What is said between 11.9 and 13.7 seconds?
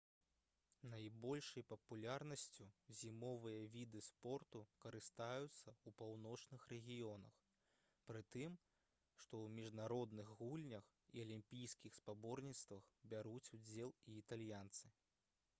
спаборніцтвах бяруць